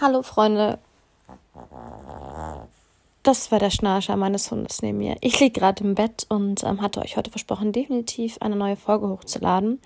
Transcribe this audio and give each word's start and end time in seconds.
Hallo 0.00 0.22
Freunde. 0.22 0.78
Das 3.24 3.50
war 3.50 3.58
der 3.58 3.70
Schnarcher 3.70 4.14
meines 4.14 4.48
Hundes 4.48 4.80
neben 4.80 4.98
mir. 4.98 5.16
Ich 5.22 5.40
liege 5.40 5.58
gerade 5.58 5.82
im 5.82 5.96
Bett 5.96 6.24
und 6.28 6.62
ähm, 6.62 6.80
hatte 6.80 7.00
euch 7.00 7.16
heute 7.16 7.32
versprochen, 7.32 7.72
definitiv 7.72 8.38
eine 8.40 8.54
neue 8.54 8.76
Folge 8.76 9.08
hochzuladen. 9.08 9.80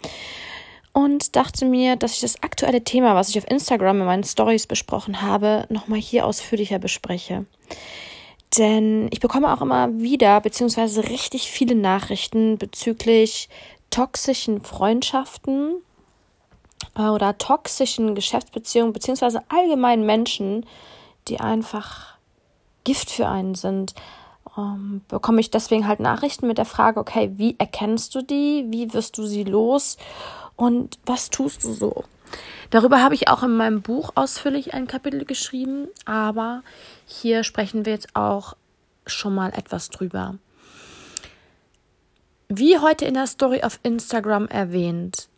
Und 0.92 1.34
dachte 1.34 1.64
mir, 1.64 1.96
dass 1.96 2.12
ich 2.12 2.20
das 2.20 2.42
aktuelle 2.42 2.84
Thema, 2.84 3.14
was 3.14 3.30
ich 3.30 3.38
auf 3.38 3.50
Instagram 3.50 4.00
in 4.00 4.06
meinen 4.06 4.24
Stories 4.24 4.66
besprochen 4.66 5.22
habe, 5.22 5.64
nochmal 5.70 5.98
hier 5.98 6.26
ausführlicher 6.26 6.78
bespreche. 6.78 7.46
Denn 8.58 9.08
ich 9.12 9.20
bekomme 9.20 9.50
auch 9.50 9.62
immer 9.62 9.98
wieder, 9.98 10.42
beziehungsweise 10.42 11.08
richtig 11.08 11.50
viele 11.50 11.74
Nachrichten 11.74 12.58
bezüglich 12.58 13.48
toxischen 13.88 14.60
Freundschaften 14.60 15.76
oder 16.96 17.38
toxischen 17.38 18.14
Geschäftsbeziehungen, 18.14 18.92
beziehungsweise 18.92 19.42
allgemein 19.48 20.04
Menschen, 20.04 20.66
die 21.28 21.40
einfach 21.40 22.16
Gift 22.84 23.10
für 23.10 23.28
einen 23.28 23.54
sind, 23.54 23.94
ähm, 24.56 25.02
bekomme 25.08 25.40
ich 25.40 25.50
deswegen 25.50 25.86
halt 25.86 26.00
Nachrichten 26.00 26.46
mit 26.46 26.58
der 26.58 26.64
Frage, 26.64 27.00
okay, 27.00 27.32
wie 27.36 27.56
erkennst 27.58 28.14
du 28.14 28.22
die? 28.22 28.66
Wie 28.68 28.92
wirst 28.92 29.16
du 29.18 29.26
sie 29.26 29.44
los? 29.44 29.96
Und 30.56 30.98
was 31.06 31.30
tust 31.30 31.64
du 31.64 31.72
so? 31.72 32.04
Darüber 32.70 33.02
habe 33.02 33.14
ich 33.14 33.28
auch 33.28 33.42
in 33.42 33.56
meinem 33.56 33.82
Buch 33.82 34.10
ausführlich 34.14 34.74
ein 34.74 34.86
Kapitel 34.86 35.24
geschrieben, 35.24 35.88
aber 36.04 36.62
hier 37.06 37.44
sprechen 37.44 37.84
wir 37.84 37.92
jetzt 37.92 38.14
auch 38.16 38.54
schon 39.06 39.34
mal 39.34 39.52
etwas 39.54 39.90
drüber. 39.90 40.36
Wie 42.48 42.78
heute 42.78 43.04
in 43.04 43.14
der 43.14 43.26
Story 43.26 43.62
auf 43.62 43.78
Instagram 43.82 44.46
erwähnt, 44.48 45.28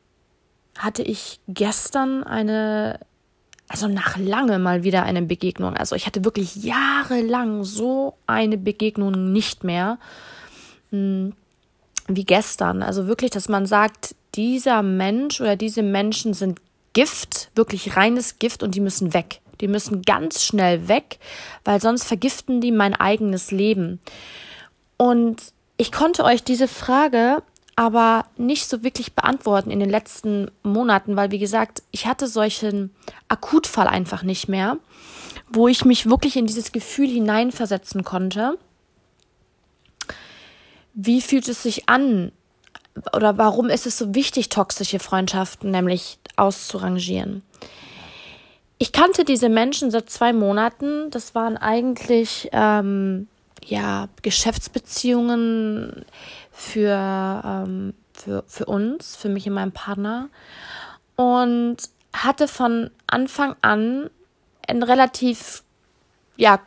hatte 0.78 1.02
ich 1.02 1.40
gestern 1.48 2.24
eine, 2.24 3.00
also 3.68 3.88
nach 3.88 4.16
lange 4.16 4.58
mal 4.58 4.84
wieder 4.84 5.02
eine 5.04 5.22
Begegnung. 5.22 5.76
Also 5.76 5.94
ich 5.96 6.06
hatte 6.06 6.24
wirklich 6.24 6.56
jahrelang 6.56 7.64
so 7.64 8.14
eine 8.26 8.58
Begegnung 8.58 9.32
nicht 9.32 9.64
mehr 9.64 9.98
hm, 10.90 11.34
wie 12.08 12.24
gestern. 12.24 12.82
Also 12.82 13.06
wirklich, 13.06 13.30
dass 13.30 13.48
man 13.48 13.66
sagt, 13.66 14.14
dieser 14.34 14.82
Mensch 14.82 15.40
oder 15.40 15.56
diese 15.56 15.82
Menschen 15.82 16.34
sind 16.34 16.60
Gift, 16.92 17.50
wirklich 17.54 17.96
reines 17.96 18.38
Gift 18.38 18.62
und 18.62 18.74
die 18.74 18.80
müssen 18.80 19.14
weg. 19.14 19.40
Die 19.60 19.68
müssen 19.68 20.02
ganz 20.02 20.42
schnell 20.42 20.88
weg, 20.88 21.18
weil 21.64 21.80
sonst 21.80 22.04
vergiften 22.04 22.60
die 22.60 22.72
mein 22.72 22.94
eigenes 22.94 23.50
Leben. 23.50 24.00
Und 24.96 25.40
ich 25.76 25.92
konnte 25.92 26.24
euch 26.24 26.42
diese 26.42 26.68
Frage 26.68 27.42
aber 27.76 28.26
nicht 28.36 28.68
so 28.68 28.82
wirklich 28.82 29.14
beantworten 29.14 29.70
in 29.70 29.80
den 29.80 29.90
letzten 29.90 30.50
Monaten, 30.62 31.16
weil 31.16 31.30
wie 31.30 31.38
gesagt, 31.38 31.82
ich 31.90 32.06
hatte 32.06 32.26
solchen 32.26 32.94
Akutfall 33.28 33.88
einfach 33.88 34.22
nicht 34.22 34.48
mehr, 34.48 34.78
wo 35.48 35.68
ich 35.68 35.84
mich 35.84 36.08
wirklich 36.08 36.36
in 36.36 36.46
dieses 36.46 36.72
Gefühl 36.72 37.08
hineinversetzen 37.08 38.04
konnte. 38.04 38.58
Wie 40.94 41.20
fühlt 41.20 41.48
es 41.48 41.62
sich 41.62 41.88
an? 41.88 42.30
Oder 43.12 43.38
warum 43.38 43.68
ist 43.68 43.86
es 43.86 43.98
so 43.98 44.14
wichtig, 44.14 44.48
toxische 44.48 45.00
Freundschaften 45.00 45.72
nämlich 45.72 46.18
auszurangieren? 46.36 47.42
Ich 48.78 48.92
kannte 48.92 49.24
diese 49.24 49.48
Menschen 49.48 49.90
seit 49.90 50.10
zwei 50.10 50.32
Monaten. 50.32 51.10
Das 51.10 51.34
waren 51.34 51.56
eigentlich 51.56 52.48
ähm, 52.52 53.28
ja 53.64 54.08
Geschäftsbeziehungen 54.22 56.04
für, 56.54 57.42
ähm, 57.44 57.94
für, 58.12 58.44
für 58.46 58.64
uns, 58.66 59.16
für 59.16 59.28
mich 59.28 59.46
und 59.46 59.54
meinen 59.54 59.72
Partner. 59.72 60.28
Und 61.16 61.76
hatte 62.14 62.48
von 62.48 62.90
Anfang 63.06 63.56
an 63.60 64.08
ein 64.66 64.82
relativ, 64.82 65.64
ja, 66.36 66.60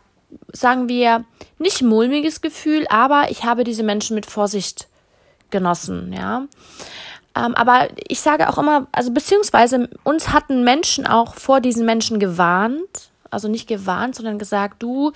sagen 0.51 0.89
wir, 0.89 1.23
nicht 1.57 1.81
mulmiges 1.81 2.41
Gefühl, 2.41 2.85
aber 2.89 3.31
ich 3.31 3.45
habe 3.45 3.63
diese 3.63 3.83
Menschen 3.83 4.15
mit 4.15 4.25
Vorsicht 4.25 4.87
genossen, 5.49 6.13
ja. 6.13 6.45
Ähm, 7.35 7.55
aber 7.55 7.87
ich 8.07 8.19
sage 8.19 8.49
auch 8.49 8.57
immer, 8.57 8.87
also 8.91 9.11
beziehungsweise 9.11 9.89
uns 10.03 10.33
hatten 10.33 10.63
Menschen 10.63 11.07
auch 11.07 11.35
vor 11.35 11.61
diesen 11.61 11.85
Menschen 11.85 12.19
gewarnt, 12.19 13.09
also 13.31 13.47
nicht 13.47 13.67
gewarnt, 13.67 14.15
sondern 14.15 14.39
gesagt, 14.39 14.81
du, 14.83 15.11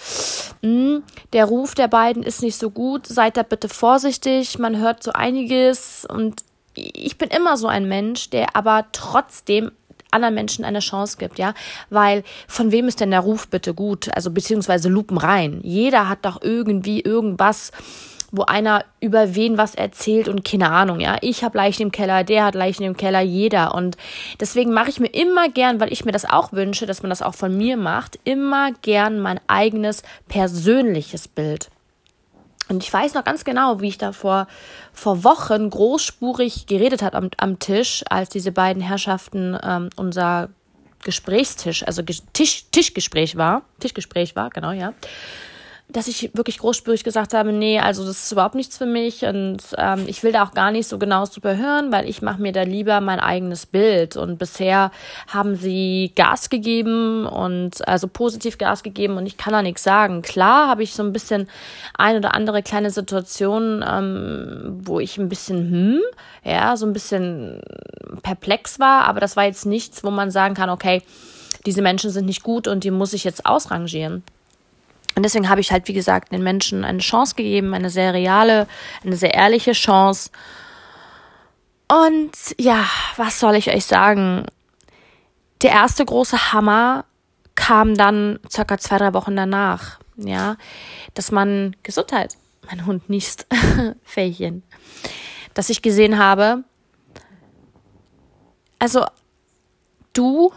mh, 0.62 0.70
hm, 0.70 1.04
der 1.34 1.46
Ruf 1.46 1.76
der 1.76 1.88
beiden 1.88 2.24
ist 2.24 2.42
nicht 2.42 2.58
so 2.58 2.70
gut, 2.70 3.08
seid 3.08 3.38
da 3.38 3.44
bitte 3.44 3.70
vorsichtig, 3.70 4.60
man 4.60 4.78
hört 4.78 5.04
so 5.04 5.12
einiges 5.14 6.06
und 6.06 6.44
ich 6.74 7.18
bin 7.18 7.30
immer 7.30 7.58
so 7.58 7.68
ein 7.68 7.88
Mensch, 7.88 8.30
der 8.30 8.56
aber 8.56 8.86
trotzdem 8.92 9.72
anderen 10.12 10.36
Menschen 10.36 10.66
eine 10.66 10.80
Chance 10.80 11.18
gibt, 11.18 11.40
ja, 11.40 11.54
weil 11.90 12.24
von 12.48 12.72
wem 12.72 12.88
ist 12.88 13.00
denn 13.00 13.12
der 13.12 13.22
Ruf 13.22 13.48
bitte 13.48 13.74
gut? 13.74 14.10
Also 14.14 14.32
beziehungsweise 14.32 14.90
Lupen 14.90 15.18
rein. 15.18 15.62
Jeder 15.64 16.10
hat 16.10 16.26
doch 16.26 16.42
irgendwie 16.42 17.02
irgendwas, 17.02 17.72
wo 18.32 18.44
einer 18.44 18.86
über 19.02 19.36
wen 19.36 19.58
was 19.58 19.76
erzählt 19.76 20.28
und 20.30 20.46
keine 20.46 20.72
Ahnung, 20.72 21.00
ja. 21.00 21.18
Ich 21.22 21.44
habe 21.44 21.58
Leichen 21.58 21.84
im 21.84 21.92
Keller, 21.92 22.24
der 22.24 22.46
hat 22.46 22.56
Leichen 22.56 22.84
im 22.84 22.96
Keller, 22.96 23.20
jeder. 23.20 23.76
Und 23.76 23.98
deswegen 24.40 24.74
mache 24.74 24.90
ich 24.90 25.00
mir 25.00 25.14
immer 25.14 25.50
gern, 25.50 25.80
weil 25.80 25.92
ich 25.92 26.06
mir 26.06 26.14
das 26.14 26.26
auch 26.26 26.54
wünsche, 26.54 26.86
dass 26.86 27.04
man 27.04 27.10
das 27.10 27.22
auch 27.22 27.36
von 27.36 27.56
mir 27.56 27.76
macht, 27.76 28.20
immer 28.24 28.72
gern 28.82 29.20
mein 29.20 29.40
eigenes 29.48 30.04
persönliches 30.30 31.28
Bild. 31.28 31.70
Und 32.70 32.84
ich 32.84 32.94
weiß 32.94 33.16
noch 33.16 33.26
ganz 33.26 33.44
genau, 33.44 33.82
wie 33.82 33.90
ich 33.90 33.98
da 33.98 34.14
vor, 34.14 34.48
vor 34.94 35.26
Wochen 35.26 35.70
großspurig 35.70 36.68
geredet 36.68 37.02
hat 37.02 37.16
am, 37.16 37.30
am 37.36 37.60
Tisch, 37.60 38.04
als 38.10 38.30
diese 38.30 38.54
beiden 38.54 38.82
Herrschaften 38.82 39.58
ähm, 39.62 39.90
unser 39.98 40.50
Gesprächstisch, 41.04 41.86
also 41.86 42.02
Tisch, 42.32 42.66
Tischgespräch 42.72 43.36
war, 43.36 43.64
Tischgespräch 43.80 44.38
war, 44.38 44.52
genau, 44.52 44.72
ja 44.72 44.94
dass 45.92 46.08
ich 46.08 46.32
wirklich 46.34 46.60
großspurig 46.60 47.04
gesagt 47.04 47.34
habe, 47.34 47.52
nee, 47.52 47.80
also 47.80 48.06
das 48.06 48.24
ist 48.24 48.32
überhaupt 48.32 48.56
nichts 48.56 48.78
für 48.78 48.86
mich 48.86 49.24
und 49.24 49.58
ähm, 49.78 50.06
ich 50.08 50.24
will 50.24 50.32
da 50.32 50.44
auch 50.44 50.54
gar 50.54 50.72
nicht 50.72 50.88
so 50.88 50.98
genau 50.98 51.26
drüber 51.26 51.58
hören, 51.58 51.92
weil 51.92 52.08
ich 52.08 52.22
mache 52.22 52.42
mir 52.42 52.52
da 52.52 52.64
lieber 52.64 53.02
mein 53.02 53.20
eigenes 53.20 53.66
Bild. 53.66 54.18
Und 54.18 54.38
bisher 54.38 54.92
haben 55.28 55.56
sie 55.56 56.12
Gas 56.16 56.50
gegeben 56.50 57.26
und 57.26 57.88
also 57.88 58.08
positiv 58.08 58.58
Gas 58.58 58.84
gegeben 58.84 59.18
und 59.18 59.26
ich 59.26 59.38
kann 59.38 59.54
da 59.54 59.62
nichts 59.62 59.84
sagen. 59.84 60.22
Klar 60.22 60.68
habe 60.68 60.84
ich 60.84 60.94
so 60.94 61.04
ein 61.04 61.14
bisschen 61.14 61.48
ein 61.98 62.18
oder 62.18 62.34
andere 62.34 62.64
kleine 62.64 62.92
Situation, 62.92 63.84
ähm, 63.88 64.80
wo 64.84 65.00
ich 65.00 65.18
ein 65.18 65.30
bisschen, 65.30 65.72
hm, 65.72 66.00
ja, 66.44 66.78
so 66.78 66.86
ein 66.86 66.94
bisschen 66.94 67.62
perplex 68.24 68.80
war, 68.80 69.06
aber 69.06 69.20
das 69.20 69.36
war 69.36 69.46
jetzt 69.46 69.66
nichts, 69.66 70.04
wo 70.04 70.12
man 70.12 70.32
sagen 70.32 70.56
kann, 70.56 70.70
okay, 70.70 71.02
diese 71.66 71.82
Menschen 71.82 72.10
sind 72.10 72.26
nicht 72.26 72.44
gut 72.44 72.68
und 72.68 72.84
die 72.84 72.92
muss 72.92 73.14
ich 73.14 73.24
jetzt 73.24 73.46
ausrangieren. 73.46 74.24
Und 75.16 75.24
deswegen 75.24 75.50
habe 75.50 75.62
ich 75.62 75.72
halt, 75.72 75.88
wie 75.88 75.94
gesagt, 75.94 76.32
den 76.32 76.44
Menschen 76.44 76.84
eine 76.84 77.00
Chance 77.00 77.36
gegeben, 77.36 77.74
eine 77.74 77.90
sehr 77.90 78.14
reale, 78.14 78.68
eine 79.04 79.16
sehr 79.16 79.34
ehrliche 79.34 79.74
Chance. 79.74 80.32
Und 81.88 82.32
ja, 82.58 82.86
was 83.18 83.40
soll 83.40 83.56
ich 83.56 83.70
euch 83.70 83.86
sagen? 83.86 84.46
Der 85.62 85.72
erste 85.72 86.06
große 86.06 86.54
Hammer 86.54 87.06
kam 87.56 87.96
dann 87.96 88.40
circa 88.50 88.78
zwei, 88.78 88.98
drei 88.98 89.14
Wochen 89.14 89.36
danach. 89.36 90.00
Ja, 90.16 90.56
dass 91.14 91.32
man 91.32 91.76
Gesundheit, 91.84 92.38
mein 92.68 92.86
Hund 92.86 93.10
niest, 93.10 93.48
Fähchen, 94.04 94.64
dass 95.54 95.70
ich 95.70 95.82
gesehen 95.82 96.18
habe, 96.20 96.64
also 98.78 99.06
du 100.14 100.52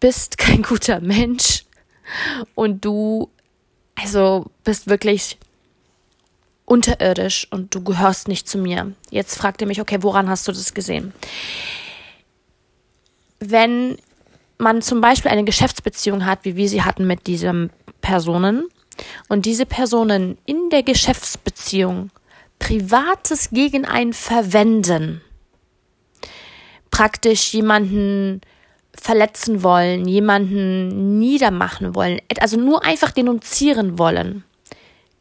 bist 0.00 0.38
kein 0.38 0.62
guter 0.62 1.00
Mensch 1.00 1.64
und 2.54 2.84
du 2.84 3.30
also 3.94 4.46
bist 4.64 4.88
wirklich 4.88 5.38
unterirdisch 6.64 7.46
und 7.50 7.74
du 7.74 7.82
gehörst 7.82 8.28
nicht 8.28 8.48
zu 8.48 8.58
mir. 8.58 8.92
Jetzt 9.10 9.36
fragt 9.36 9.60
er 9.60 9.68
mich, 9.68 9.80
okay, 9.80 9.98
woran 10.00 10.28
hast 10.28 10.48
du 10.48 10.52
das 10.52 10.74
gesehen? 10.74 11.12
Wenn 13.38 13.98
man 14.58 14.80
zum 14.82 15.00
Beispiel 15.00 15.30
eine 15.30 15.44
Geschäftsbeziehung 15.44 16.24
hat, 16.24 16.44
wie 16.44 16.56
wir 16.56 16.68
sie 16.68 16.82
hatten 16.82 17.06
mit 17.06 17.26
diesen 17.26 17.70
Personen, 18.00 18.68
und 19.28 19.46
diese 19.46 19.66
Personen 19.66 20.38
in 20.46 20.70
der 20.70 20.82
Geschäftsbeziehung 20.82 22.10
Privates 22.58 23.50
gegen 23.50 23.84
einen 23.84 24.12
verwenden, 24.12 25.20
praktisch 26.90 27.52
jemanden 27.52 28.40
verletzen 29.00 29.62
wollen, 29.62 30.06
jemanden 30.06 31.18
niedermachen 31.18 31.94
wollen, 31.94 32.20
also 32.38 32.56
nur 32.56 32.84
einfach 32.84 33.10
denunzieren 33.10 33.98
wollen, 33.98 34.44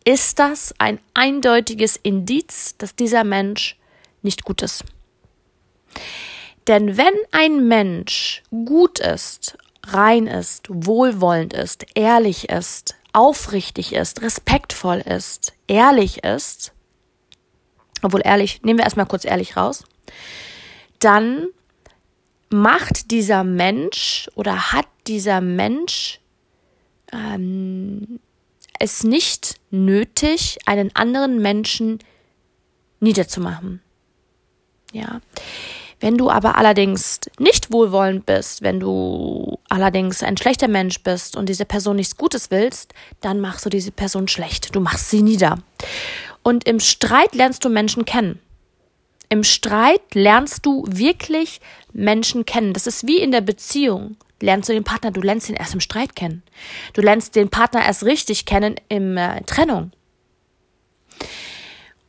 ist 0.05 0.39
das 0.39 0.73
ein 0.77 0.99
eindeutiges 1.13 1.97
Indiz, 1.97 2.75
dass 2.77 2.95
dieser 2.95 3.23
Mensch 3.23 3.77
nicht 4.21 4.43
gut 4.43 4.61
ist. 4.61 4.83
Denn 6.67 6.97
wenn 6.97 7.13
ein 7.31 7.67
Mensch 7.67 8.43
gut 8.49 8.99
ist, 8.99 9.57
rein 9.85 10.27
ist, 10.27 10.67
wohlwollend 10.69 11.53
ist, 11.53 11.85
ehrlich 11.93 12.49
ist, 12.49 12.95
aufrichtig 13.11 13.93
ist, 13.93 14.21
respektvoll 14.21 14.99
ist, 14.99 15.53
ehrlich 15.67 16.23
ist, 16.23 16.71
obwohl 18.01 18.21
ehrlich, 18.23 18.61
nehmen 18.63 18.79
wir 18.79 18.85
erstmal 18.85 19.05
kurz 19.05 19.25
ehrlich 19.25 19.57
raus, 19.57 19.83
dann 20.99 21.47
macht 22.53 23.11
dieser 23.11 23.43
Mensch 23.43 24.29
oder 24.35 24.71
hat 24.71 24.87
dieser 25.07 25.41
Mensch 25.41 26.19
ähm, 27.11 28.19
es 28.79 29.03
nicht 29.03 29.59
nötig, 29.71 30.59
einen 30.65 30.95
anderen 30.95 31.41
Menschen 31.41 31.99
niederzumachen. 32.99 33.81
Ja. 34.91 35.19
Wenn 35.99 36.17
du 36.17 36.29
aber 36.29 36.57
allerdings 36.57 37.21
nicht 37.39 37.71
wohlwollend 37.71 38.25
bist, 38.25 38.61
wenn 38.61 38.79
du 38.79 39.57
allerdings 39.69 40.21
ein 40.21 40.35
schlechter 40.35 40.67
Mensch 40.67 41.01
bist 41.01 41.37
und 41.37 41.47
diese 41.47 41.65
Person 41.65 41.95
nichts 41.95 42.17
Gutes 42.17 42.51
willst, 42.51 42.93
dann 43.21 43.39
machst 43.39 43.65
du 43.65 43.69
diese 43.69 43.91
Person 43.91 44.27
schlecht. 44.27 44.75
Du 44.75 44.81
machst 44.81 45.09
sie 45.09 45.21
nieder. 45.21 45.59
Und 46.43 46.67
im 46.67 46.81
Streit 46.81 47.35
lernst 47.35 47.63
du 47.63 47.69
Menschen 47.69 48.03
kennen. 48.03 48.39
Im 49.33 49.43
Streit 49.43 50.13
lernst 50.13 50.63
du 50.63 50.85
wirklich 50.87 51.59
Menschen 51.91 52.45
kennen. 52.45 52.71
Das 52.73 52.85
ist 52.85 53.07
wie 53.07 53.17
in 53.17 53.31
der 53.31 53.41
Beziehung. 53.41 54.15
Lernst 54.39 54.69
du 54.69 54.73
den 54.73 54.83
Partner, 54.83 55.09
du 55.09 55.21
lernst 55.21 55.49
ihn 55.49 55.55
erst 55.55 55.73
im 55.73 55.79
Streit 55.79 56.15
kennen. 56.15 56.43
Du 56.93 57.01
lernst 57.01 57.35
den 57.35 57.49
Partner 57.49 57.83
erst 57.83 58.03
richtig 58.03 58.45
kennen 58.45 58.75
im 58.89 59.17
äh, 59.17 59.41
Trennung. 59.41 59.91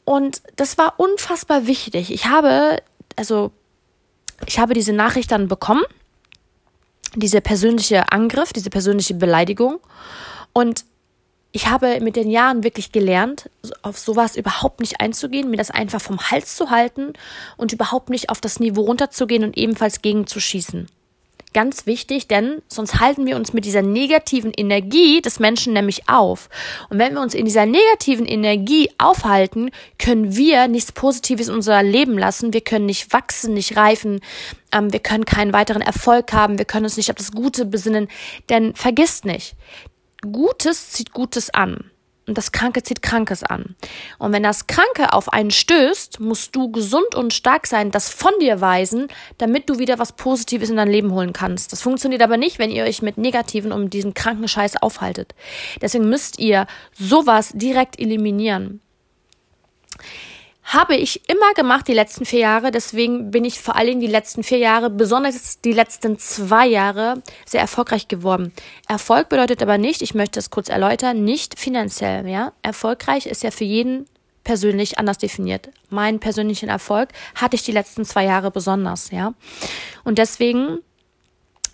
Und 0.04 0.42
das 0.56 0.76
war 0.76 1.00
unfassbar 1.00 1.66
wichtig. 1.66 2.12
Ich 2.12 2.26
habe, 2.26 2.82
also 3.16 3.52
ich 4.46 4.58
habe 4.58 4.74
diese 4.74 4.92
Nachricht 4.92 5.30
dann 5.30 5.48
bekommen, 5.48 5.84
diese 7.14 7.40
persönliche 7.40 8.12
Angriff, 8.12 8.52
diese 8.52 8.68
persönliche 8.68 9.14
Beleidigung. 9.14 9.80
Und 10.52 10.84
ich 11.54 11.68
habe 11.68 12.00
mit 12.00 12.16
den 12.16 12.30
Jahren 12.30 12.64
wirklich 12.64 12.90
gelernt, 12.90 13.48
auf 13.82 13.96
sowas 13.96 14.34
überhaupt 14.34 14.80
nicht 14.80 15.00
einzugehen, 15.00 15.50
mir 15.50 15.56
das 15.56 15.70
einfach 15.70 16.00
vom 16.00 16.18
Hals 16.32 16.56
zu 16.56 16.70
halten 16.70 17.12
und 17.56 17.72
überhaupt 17.72 18.10
nicht 18.10 18.28
auf 18.28 18.40
das 18.40 18.58
Niveau 18.58 18.82
runterzugehen 18.82 19.44
und 19.44 19.56
ebenfalls 19.56 20.02
gegenzuschießen. 20.02 20.88
Ganz 21.52 21.86
wichtig, 21.86 22.26
denn 22.26 22.60
sonst 22.66 22.98
halten 22.98 23.24
wir 23.24 23.36
uns 23.36 23.52
mit 23.52 23.64
dieser 23.64 23.82
negativen 23.82 24.52
Energie 24.52 25.22
des 25.22 25.38
Menschen 25.38 25.74
nämlich 25.74 26.08
auf. 26.08 26.48
Und 26.90 26.98
wenn 26.98 27.14
wir 27.14 27.20
uns 27.20 27.34
in 27.34 27.44
dieser 27.44 27.66
negativen 27.66 28.26
Energie 28.26 28.90
aufhalten, 28.98 29.70
können 29.96 30.34
wir 30.34 30.66
nichts 30.66 30.90
Positives 30.90 31.46
in 31.46 31.54
unser 31.54 31.84
Leben 31.84 32.18
lassen. 32.18 32.52
Wir 32.52 32.62
können 32.62 32.86
nicht 32.86 33.12
wachsen, 33.12 33.54
nicht 33.54 33.76
reifen. 33.76 34.18
Ähm, 34.72 34.92
wir 34.92 34.98
können 34.98 35.24
keinen 35.24 35.52
weiteren 35.52 35.82
Erfolg 35.82 36.32
haben. 36.32 36.58
Wir 36.58 36.64
können 36.64 36.86
uns 36.86 36.96
nicht 36.96 37.10
auf 37.10 37.16
das 37.16 37.30
Gute 37.30 37.64
besinnen. 37.64 38.08
Denn 38.48 38.74
vergisst 38.74 39.24
nicht, 39.24 39.54
Gutes 40.24 40.90
zieht 40.90 41.12
Gutes 41.12 41.52
an. 41.52 41.90
Und 42.26 42.38
das 42.38 42.52
Kranke 42.52 42.82
zieht 42.82 43.02
Krankes 43.02 43.42
an. 43.42 43.76
Und 44.18 44.32
wenn 44.32 44.42
das 44.42 44.66
Kranke 44.66 45.12
auf 45.12 45.30
einen 45.30 45.50
stößt, 45.50 46.20
musst 46.20 46.56
du 46.56 46.70
gesund 46.70 47.14
und 47.14 47.34
stark 47.34 47.66
sein, 47.66 47.90
das 47.90 48.08
von 48.08 48.32
dir 48.40 48.62
weisen, 48.62 49.08
damit 49.36 49.68
du 49.68 49.78
wieder 49.78 49.98
was 49.98 50.12
Positives 50.12 50.70
in 50.70 50.76
dein 50.76 50.88
Leben 50.88 51.12
holen 51.12 51.34
kannst. 51.34 51.72
Das 51.72 51.82
funktioniert 51.82 52.22
aber 52.22 52.38
nicht, 52.38 52.58
wenn 52.58 52.70
ihr 52.70 52.84
euch 52.84 53.02
mit 53.02 53.18
Negativen 53.18 53.72
um 53.72 53.90
diesen 53.90 54.14
kranken 54.14 54.48
Scheiß 54.48 54.76
aufhaltet. 54.82 55.34
Deswegen 55.82 56.08
müsst 56.08 56.38
ihr 56.38 56.66
sowas 56.94 57.50
direkt 57.54 58.00
eliminieren 58.00 58.80
habe 60.74 60.96
ich 60.96 61.28
immer 61.28 61.54
gemacht 61.54 61.88
die 61.88 61.94
letzten 61.94 62.24
vier 62.24 62.40
Jahre. 62.40 62.70
Deswegen 62.70 63.30
bin 63.30 63.44
ich 63.44 63.60
vor 63.60 63.76
allen 63.76 63.86
Dingen 63.86 64.00
die 64.00 64.06
letzten 64.06 64.42
vier 64.42 64.58
Jahre, 64.58 64.90
besonders 64.90 65.60
die 65.60 65.72
letzten 65.72 66.18
zwei 66.18 66.66
Jahre, 66.66 67.22
sehr 67.46 67.60
erfolgreich 67.60 68.08
geworden. 68.08 68.52
Erfolg 68.88 69.28
bedeutet 69.28 69.62
aber 69.62 69.78
nicht, 69.78 70.02
ich 70.02 70.14
möchte 70.14 70.38
es 70.38 70.50
kurz 70.50 70.68
erläutern, 70.68 71.24
nicht 71.24 71.58
finanziell. 71.58 72.28
Ja, 72.28 72.52
erfolgreich 72.62 73.26
ist 73.26 73.42
ja 73.42 73.50
für 73.50 73.64
jeden 73.64 74.06
persönlich 74.42 74.98
anders 74.98 75.18
definiert. 75.18 75.70
Meinen 75.88 76.20
persönlichen 76.20 76.68
Erfolg 76.68 77.10
hatte 77.34 77.56
ich 77.56 77.62
die 77.62 77.72
letzten 77.72 78.04
zwei 78.04 78.24
Jahre 78.24 78.50
besonders. 78.50 79.10
Ja, 79.10 79.34
und 80.04 80.18
deswegen 80.18 80.80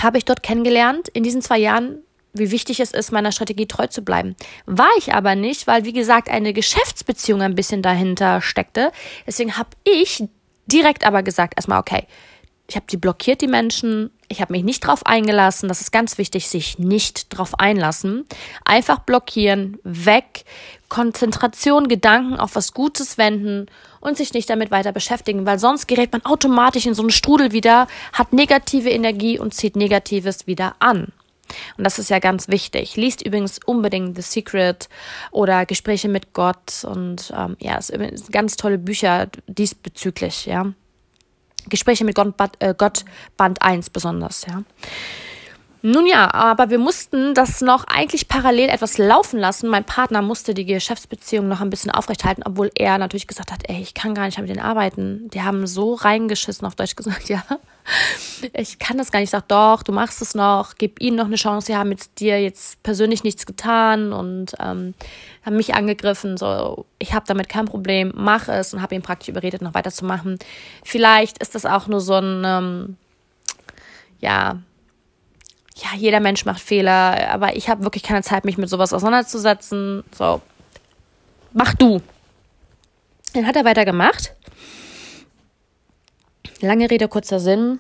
habe 0.01 0.19
ich 0.19 0.25
dort 0.25 0.43
kennengelernt 0.43 1.09
in 1.09 1.23
diesen 1.23 1.43
zwei 1.43 1.59
Jahren 1.59 2.03
wie 2.33 2.51
wichtig 2.51 2.81
es 2.81 2.93
ist, 2.93 3.13
meiner 3.13 3.33
Strategie 3.33 3.67
treu 3.67 3.87
zu 3.87 4.03
bleiben. 4.03 4.37
War 4.67 4.91
ich 4.99 5.15
aber 5.15 5.35
nicht, 5.35 5.67
weil, 5.67 5.85
wie 5.85 5.93
gesagt, 5.93 6.29
eine 6.29 6.53
Geschäftsbeziehung 6.53 7.43
ein 7.43 7.55
bisschen 7.55 7.83
dahinter 7.83 8.41
steckte. 8.41 8.93
Deswegen 9.27 9.57
habe 9.57 9.71
ich 9.85 10.25
direkt 10.67 11.05
aber 11.05 11.23
gesagt, 11.23 11.55
erstmal, 11.57 11.81
okay, 11.81 12.07
ich 12.71 12.77
habe 12.77 12.87
die 12.89 12.97
blockiert, 12.97 13.41
die 13.41 13.49
Menschen. 13.49 14.11
Ich 14.29 14.41
habe 14.41 14.53
mich 14.53 14.63
nicht 14.63 14.87
drauf 14.87 15.05
eingelassen. 15.05 15.69
Das 15.69 15.81
ist 15.81 15.91
ganz 15.91 16.19
wichtig, 16.19 16.49
sich 16.49 16.79
nicht 16.79 17.37
drauf 17.37 17.59
einlassen. 17.59 18.27
Einfach 18.65 19.01
blockieren, 19.01 19.79
weg, 19.83 20.45
Konzentration, 20.89 21.89
Gedanken 21.89 22.37
auf 22.37 22.55
was 22.55 22.73
Gutes 22.73 23.19
wenden 23.19 23.67
und 23.99 24.17
sich 24.17 24.33
nicht 24.35 24.49
damit 24.49 24.71
weiter 24.71 24.93
beschäftigen, 24.93 25.47
weil 25.47 25.59
sonst 25.59 25.89
gerät 25.89 26.13
man 26.13 26.25
automatisch 26.25 26.87
in 26.87 26.95
so 26.95 27.03
einen 27.03 27.11
Strudel 27.11 27.51
wieder, 27.51 27.89
hat 28.13 28.33
negative 28.33 28.91
Energie 28.91 29.37
und 29.37 29.53
zieht 29.53 29.75
Negatives 29.75 30.47
wieder 30.47 30.77
an. 30.79 31.09
Und 31.77 31.85
das 31.85 31.99
ist 31.99 32.11
ja 32.11 32.19
ganz 32.19 32.49
wichtig. 32.49 32.97
Liest 32.97 33.23
übrigens 33.23 33.59
unbedingt 33.65 34.17
The 34.17 34.23
Secret 34.23 34.89
oder 35.31 35.67
Gespräche 35.67 36.09
mit 36.09 36.33
Gott 36.33 36.85
und 36.85 37.33
ähm, 37.37 37.57
ja, 37.61 37.79
es 37.79 37.89
sind 37.89 38.33
ganz 38.33 38.57
tolle 38.57 38.79
Bücher 38.79 39.29
diesbezüglich, 39.47 40.47
ja. 40.47 40.73
Gespräche 41.69 42.05
mit 42.05 42.15
Gott, 42.15 42.35
äh, 42.61 42.75
Gott 42.77 43.05
Band 43.37 43.63
1 43.63 43.91
besonders, 43.91 44.47
ja. 44.47 44.63
Nun 45.83 46.07
ja, 46.07 46.33
aber 46.35 46.69
wir 46.69 46.79
mussten 46.79 47.33
das 47.33 47.63
noch 47.63 47.85
eigentlich 47.85 48.29
parallel 48.29 48.69
etwas 48.69 48.99
laufen 48.99 49.39
lassen. 49.39 49.69
Mein 49.69 49.85
Partner 49.85 50.21
musste 50.21 50.53
die 50.53 50.67
Geschäftsbeziehung 50.67 51.49
noch 51.49 51.63
ein 51.63 51.71
bisschen 51.71 51.91
aufrechthalten, 51.91 52.45
obwohl 52.47 52.71
er 52.75 52.99
natürlich 52.99 53.27
gesagt 53.27 53.51
hat, 53.51 53.63
ey, 53.67 53.81
ich 53.81 53.95
kann 53.95 54.15
gar 54.15 54.27
nicht 54.27 54.39
mit 54.39 54.51
denen 54.51 54.61
arbeiten. 54.61 55.31
Die 55.31 55.41
haben 55.41 55.67
so 55.67 55.95
reingeschissen, 55.95 56.67
auf 56.67 56.75
Deutsch 56.75 56.97
gesagt, 56.97 57.29
ja. 57.31 57.43
Ich 58.53 58.79
kann 58.79 58.99
das 58.99 59.11
gar 59.11 59.21
nicht. 59.21 59.29
Ich 59.29 59.31
sag, 59.31 59.49
doch, 59.49 59.83
du 59.83 59.93
machst 59.93 60.21
es 60.21 60.35
noch, 60.35 60.75
gib 60.77 61.01
ihnen 61.01 61.17
noch 61.17 61.25
eine 61.25 61.37
Chance. 61.37 61.69
Sie 61.69 61.77
haben 61.77 61.89
mit 61.89 62.21
dir 62.21 62.41
jetzt 62.43 62.83
persönlich 62.83 63.25
nichts 63.25 63.47
getan 63.47 64.13
und 64.13 64.53
ähm, 64.61 64.95
haben 65.47 65.57
mich 65.57 65.75
angegriffen. 65.75 66.37
So, 66.37 66.85
ich 66.99 67.15
habe 67.15 67.25
damit 67.27 67.49
kein 67.49 67.65
Problem, 67.65 68.13
mach 68.15 68.49
es 68.49 68.75
und 68.75 68.83
habe 68.83 68.95
ihn 68.95 69.03
praktisch 69.03 69.31
überredet, 69.31 69.63
noch 69.63 69.75
weiterzumachen. 69.75 70.39
Vielleicht 70.85 71.39
ist 71.39 71.55
das 71.55 71.65
auch 71.65 71.87
nur 71.87 72.03
so 72.03 72.15
ein, 72.15 72.43
ähm, 72.45 72.97
ja, 74.21 74.59
ja, 75.83 75.97
jeder 75.97 76.21
Mensch 76.21 76.45
macht 76.45 76.61
Fehler, 76.61 77.31
aber 77.31 77.57
ich 77.57 77.69
habe 77.69 77.85
wirklich 77.85 78.03
keine 78.03 78.23
Zeit, 78.23 78.45
mich 78.45 78.59
mit 78.59 78.69
sowas 78.69 78.93
auseinanderzusetzen. 78.93 80.05
So, 80.17 80.41
mach 81.53 81.75
du. 81.75 82.01
Dann 83.33 83.47
hat 83.47 83.57
er 83.57 83.65
weitergemacht. 83.65 84.35
Lange 86.61 86.91
Rede, 86.91 87.09
kurzer 87.09 87.41
Sinn. 87.41 87.79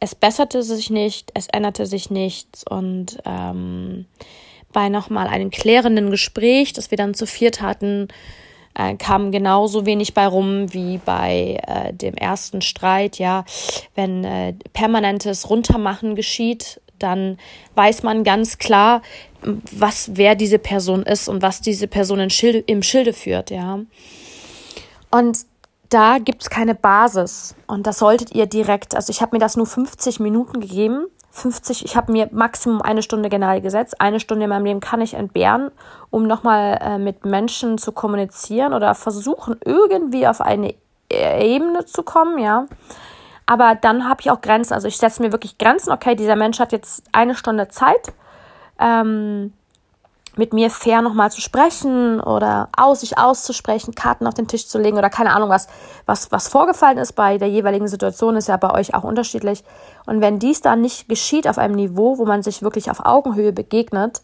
Es 0.00 0.14
besserte 0.14 0.62
sich 0.62 0.90
nicht, 0.90 1.30
es 1.34 1.46
änderte 1.46 1.86
sich 1.86 2.10
nichts 2.10 2.64
und 2.68 3.18
ähm, 3.24 4.06
bei 4.72 4.88
nochmal 4.88 5.28
einem 5.28 5.50
klärenden 5.50 6.10
Gespräch, 6.10 6.72
das 6.72 6.90
wir 6.90 6.98
dann 6.98 7.14
zu 7.14 7.26
viert 7.26 7.60
hatten, 7.60 8.08
äh, 8.74 8.96
kam 8.96 9.30
genauso 9.30 9.86
wenig 9.86 10.14
bei 10.14 10.26
rum 10.26 10.72
wie 10.72 10.98
bei 10.98 11.60
äh, 11.66 11.92
dem 11.92 12.14
ersten 12.14 12.62
Streit. 12.62 13.18
Ja, 13.18 13.44
wenn 13.94 14.24
äh, 14.24 14.54
permanentes 14.72 15.48
Runtermachen 15.50 16.16
geschieht, 16.16 16.80
dann 17.02 17.38
weiß 17.74 18.02
man 18.02 18.24
ganz 18.24 18.58
klar, 18.58 19.02
was 19.42 20.10
wer 20.14 20.34
diese 20.34 20.58
Person 20.58 21.02
ist 21.02 21.28
und 21.28 21.42
was 21.42 21.60
diese 21.60 21.88
Person 21.88 22.20
im 22.20 22.30
Schilde, 22.30 22.58
im 22.60 22.82
Schilde 22.82 23.12
führt. 23.12 23.50
Ja, 23.50 23.80
und 25.10 25.38
da 25.88 26.18
gibt 26.18 26.42
es 26.42 26.50
keine 26.50 26.74
Basis 26.74 27.54
und 27.66 27.86
das 27.86 27.98
solltet 27.98 28.34
ihr 28.34 28.46
direkt, 28.46 28.94
also 28.94 29.10
ich 29.10 29.20
habe 29.20 29.36
mir 29.36 29.40
das 29.40 29.56
nur 29.56 29.66
50 29.66 30.20
Minuten 30.20 30.60
gegeben, 30.60 31.06
50, 31.32 31.84
ich 31.84 31.96
habe 31.96 32.12
mir 32.12 32.28
Maximum 32.30 32.82
eine 32.82 33.02
Stunde 33.02 33.28
generell 33.28 33.60
gesetzt, 33.60 34.00
eine 34.00 34.20
Stunde 34.20 34.44
in 34.44 34.50
meinem 34.50 34.64
Leben 34.64 34.80
kann 34.80 35.00
ich 35.00 35.14
entbehren, 35.14 35.70
um 36.10 36.26
nochmal 36.26 36.78
äh, 36.80 36.98
mit 36.98 37.24
Menschen 37.24 37.78
zu 37.78 37.92
kommunizieren 37.92 38.74
oder 38.74 38.94
versuchen 38.94 39.56
irgendwie 39.64 40.26
auf 40.26 40.40
eine 40.40 40.74
Ebene 41.10 41.84
zu 41.84 42.02
kommen, 42.02 42.38
ja. 42.38 42.66
Aber 43.52 43.74
dann 43.74 44.08
habe 44.08 44.22
ich 44.22 44.30
auch 44.30 44.40
Grenzen, 44.40 44.72
also 44.72 44.88
ich 44.88 44.96
setze 44.96 45.20
mir 45.20 45.30
wirklich 45.30 45.58
Grenzen, 45.58 45.92
okay, 45.92 46.14
dieser 46.14 46.36
Mensch 46.36 46.58
hat 46.58 46.72
jetzt 46.72 47.04
eine 47.12 47.34
Stunde 47.34 47.68
Zeit, 47.68 48.14
ähm, 48.80 49.52
mit 50.36 50.54
mir 50.54 50.70
fair 50.70 51.02
nochmal 51.02 51.30
zu 51.30 51.42
sprechen 51.42 52.18
oder 52.18 52.70
aus 52.74 53.00
sich 53.00 53.18
auszusprechen, 53.18 53.94
Karten 53.94 54.26
auf 54.26 54.32
den 54.32 54.48
Tisch 54.48 54.68
zu 54.68 54.78
legen 54.78 54.96
oder 54.96 55.10
keine 55.10 55.34
Ahnung, 55.34 55.50
was, 55.50 55.68
was, 56.06 56.32
was 56.32 56.48
vorgefallen 56.48 56.96
ist 56.96 57.12
bei 57.12 57.36
der 57.36 57.50
jeweiligen 57.50 57.88
Situation, 57.88 58.36
ist 58.36 58.48
ja 58.48 58.56
bei 58.56 58.72
euch 58.72 58.94
auch 58.94 59.04
unterschiedlich. 59.04 59.64
Und 60.06 60.22
wenn 60.22 60.38
dies 60.38 60.62
dann 60.62 60.80
nicht 60.80 61.06
geschieht 61.10 61.46
auf 61.46 61.58
einem 61.58 61.74
Niveau, 61.74 62.16
wo 62.16 62.24
man 62.24 62.42
sich 62.42 62.62
wirklich 62.62 62.90
auf 62.90 63.04
Augenhöhe 63.04 63.52
begegnet, 63.52 64.22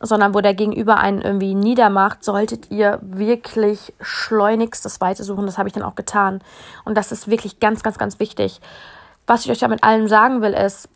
sondern 0.00 0.34
wo 0.34 0.40
der 0.40 0.54
Gegenüber 0.54 0.98
einen 0.98 1.20
irgendwie 1.20 1.54
niedermacht, 1.54 2.22
solltet 2.24 2.70
ihr 2.70 2.98
wirklich 3.02 3.92
schleunigst 4.00 4.84
das 4.84 5.00
Weite 5.00 5.24
suchen. 5.24 5.46
Das 5.46 5.58
habe 5.58 5.68
ich 5.68 5.74
dann 5.74 5.82
auch 5.82 5.94
getan. 5.94 6.40
Und 6.84 6.96
das 6.96 7.12
ist 7.12 7.28
wirklich 7.28 7.60
ganz, 7.60 7.82
ganz, 7.82 7.98
ganz 7.98 8.18
wichtig. 8.20 8.60
Was 9.26 9.44
ich 9.44 9.50
euch 9.50 9.58
damit 9.58 9.82
allem 9.84 10.08
sagen 10.08 10.40
will, 10.40 10.52
ist, 10.52 10.88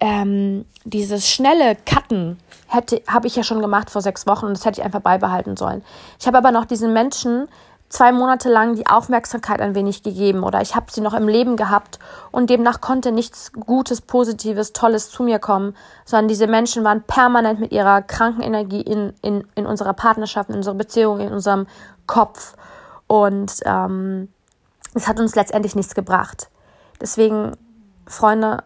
ähm, 0.00 0.64
dieses 0.84 1.28
schnelle 1.28 1.76
Cutten 1.86 2.38
habe 2.68 3.26
ich 3.26 3.36
ja 3.36 3.42
schon 3.42 3.60
gemacht 3.60 3.90
vor 3.90 4.00
sechs 4.00 4.26
Wochen 4.26 4.46
und 4.46 4.56
das 4.56 4.64
hätte 4.64 4.80
ich 4.80 4.84
einfach 4.84 5.00
beibehalten 5.00 5.56
sollen. 5.56 5.82
Ich 6.18 6.26
habe 6.26 6.38
aber 6.38 6.52
noch 6.52 6.64
diesen 6.64 6.92
Menschen 6.92 7.48
zwei 7.90 8.12
Monate 8.12 8.48
lang 8.48 8.76
die 8.76 8.86
Aufmerksamkeit 8.86 9.60
ein 9.60 9.74
wenig 9.74 10.02
gegeben 10.02 10.44
oder 10.44 10.62
ich 10.62 10.74
habe 10.74 10.86
sie 10.90 11.02
noch 11.02 11.12
im 11.12 11.28
Leben 11.28 11.56
gehabt 11.56 11.98
und 12.30 12.48
demnach 12.48 12.80
konnte 12.80 13.12
nichts 13.12 13.52
Gutes, 13.52 14.00
Positives, 14.00 14.72
Tolles 14.72 15.10
zu 15.10 15.24
mir 15.24 15.40
kommen, 15.40 15.76
sondern 16.06 16.28
diese 16.28 16.46
Menschen 16.46 16.84
waren 16.84 17.02
permanent 17.02 17.60
mit 17.60 17.72
ihrer 17.72 18.00
kranken 18.00 18.42
Energie 18.42 18.80
in, 18.80 19.12
in, 19.22 19.44
in 19.56 19.66
unserer 19.66 19.92
Partnerschaft, 19.92 20.48
in 20.48 20.56
unserer 20.56 20.76
Beziehung, 20.76 21.20
in 21.20 21.32
unserem 21.32 21.66
Kopf 22.06 22.54
und 23.08 23.56
ähm, 23.64 24.28
es 24.94 25.08
hat 25.08 25.18
uns 25.18 25.34
letztendlich 25.34 25.74
nichts 25.74 25.94
gebracht. 25.94 26.48
Deswegen, 27.00 27.56
Freunde, 28.06 28.62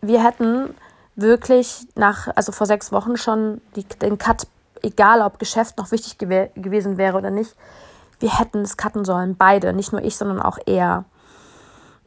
wir 0.00 0.24
hätten 0.24 0.74
wirklich 1.14 1.86
nach, 1.94 2.28
also 2.34 2.50
vor 2.50 2.66
sechs 2.66 2.90
Wochen 2.90 3.16
schon 3.16 3.60
die, 3.76 3.84
den 3.84 4.18
Cut, 4.18 4.48
egal 4.82 5.20
ob 5.22 5.38
Geschäft 5.38 5.78
noch 5.78 5.92
wichtig 5.92 6.18
gew 6.18 6.48
gewesen 6.56 6.98
wäre 6.98 7.16
oder 7.16 7.30
nicht, 7.30 7.54
wir 8.20 8.38
hätten 8.38 8.60
es 8.60 8.76
cutten 8.76 9.04
sollen, 9.04 9.36
beide, 9.36 9.72
nicht 9.72 9.92
nur 9.92 10.02
ich, 10.02 10.16
sondern 10.16 10.40
auch 10.40 10.58
er. 10.66 11.04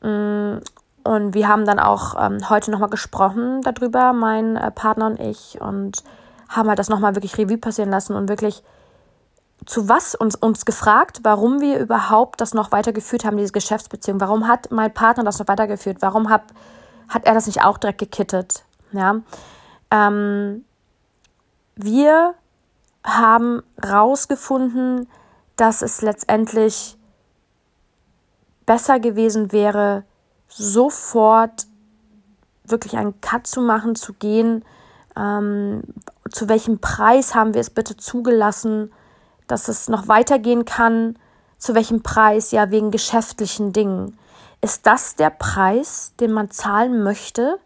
Mm, 0.01 0.59
und 1.03 1.33
wir 1.33 1.47
haben 1.47 1.65
dann 1.65 1.79
auch 1.79 2.15
ähm, 2.17 2.49
heute 2.49 2.71
nochmal 2.71 2.89
gesprochen 2.89 3.61
darüber, 3.61 4.13
mein 4.13 4.55
äh, 4.55 4.71
Partner 4.71 5.07
und 5.07 5.19
ich, 5.19 5.59
und 5.59 6.03
haben 6.47 6.69
halt 6.69 6.79
das 6.79 6.89
nochmal 6.89 7.15
wirklich 7.15 7.37
Revue 7.37 7.57
passieren 7.57 7.89
lassen 7.89 8.15
und 8.15 8.29
wirklich 8.29 8.63
zu 9.65 9.89
was 9.89 10.15
uns, 10.15 10.35
uns 10.35 10.65
gefragt, 10.65 11.21
warum 11.23 11.61
wir 11.61 11.79
überhaupt 11.79 12.41
das 12.41 12.53
noch 12.53 12.71
weitergeführt 12.71 13.25
haben, 13.25 13.37
diese 13.37 13.51
Geschäftsbeziehung. 13.51 14.19
Warum 14.19 14.47
hat 14.47 14.71
mein 14.71 14.93
Partner 14.93 15.23
das 15.23 15.39
noch 15.39 15.47
weitergeführt? 15.47 15.97
Warum 16.01 16.29
hat, 16.29 16.43
hat 17.09 17.25
er 17.25 17.33
das 17.33 17.47
nicht 17.47 17.63
auch 17.63 17.77
direkt 17.77 17.99
gekittet? 17.99 18.65
Ja. 18.91 19.21
Ähm, 19.91 20.65
wir 21.75 22.35
haben 23.05 23.63
rausgefunden, 23.85 25.07
dass 25.55 25.81
es 25.81 26.01
letztendlich 26.01 26.97
besser 28.65 28.99
gewesen 28.99 29.51
wäre, 29.51 30.03
sofort 30.47 31.67
wirklich 32.65 32.97
einen 32.97 33.19
Cut 33.21 33.47
zu 33.47 33.61
machen, 33.61 33.95
zu 33.95 34.13
gehen. 34.13 34.63
Ähm, 35.15 35.83
zu 36.31 36.49
welchem 36.49 36.79
Preis 36.79 37.35
haben 37.35 37.53
wir 37.53 37.61
es 37.61 37.69
bitte 37.69 37.97
zugelassen, 37.97 38.91
dass 39.47 39.67
es 39.67 39.89
noch 39.89 40.07
weitergehen 40.07 40.65
kann? 40.65 41.17
Zu 41.57 41.75
welchem 41.75 42.01
Preis? 42.03 42.51
Ja, 42.51 42.71
wegen 42.71 42.91
geschäftlichen 42.91 43.73
Dingen. 43.73 44.17
Ist 44.61 44.87
das 44.87 45.15
der 45.15 45.29
Preis, 45.29 46.13
den 46.19 46.31
man 46.31 46.49
zahlen 46.49 47.03
möchte? 47.03 47.59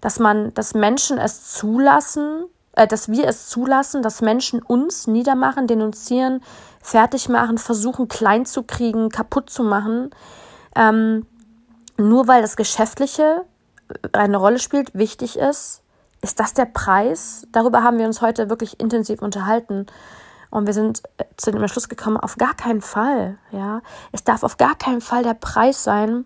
Dass 0.00 0.18
man, 0.18 0.54
dass 0.54 0.74
Menschen 0.74 1.18
es 1.18 1.52
zulassen, 1.52 2.46
äh, 2.78 2.86
dass 2.86 3.08
wir 3.08 3.26
es 3.26 3.48
zulassen, 3.48 4.02
dass 4.02 4.22
Menschen 4.22 4.62
uns 4.62 5.08
niedermachen, 5.08 5.66
denunzieren, 5.66 6.40
fertig 6.80 7.28
machen, 7.28 7.58
versuchen 7.58 8.06
klein 8.06 8.46
zu 8.46 8.62
kriegen, 8.62 9.08
kaputt 9.08 9.50
zu 9.50 9.64
machen, 9.64 10.10
ähm, 10.76 11.26
nur 11.96 12.28
weil 12.28 12.40
das 12.40 12.56
Geschäftliche 12.56 13.44
eine 14.12 14.36
Rolle 14.36 14.60
spielt, 14.60 14.94
wichtig 14.94 15.36
ist, 15.36 15.82
ist 16.22 16.38
das 16.38 16.54
der 16.54 16.66
Preis? 16.66 17.46
Darüber 17.50 17.82
haben 17.82 17.98
wir 17.98 18.06
uns 18.06 18.20
heute 18.20 18.48
wirklich 18.48 18.78
intensiv 18.78 19.22
unterhalten. 19.22 19.86
Und 20.50 20.66
wir 20.66 20.72
sind 20.72 21.02
äh, 21.18 21.24
zu 21.36 21.50
dem 21.50 21.60
Entschluss 21.60 21.88
gekommen, 21.88 22.16
auf 22.16 22.36
gar 22.36 22.54
keinen 22.54 22.80
Fall, 22.80 23.38
ja. 23.50 23.82
Es 24.12 24.22
darf 24.22 24.44
auf 24.44 24.56
gar 24.56 24.76
keinen 24.76 25.00
Fall 25.00 25.24
der 25.24 25.34
Preis 25.34 25.82
sein, 25.82 26.24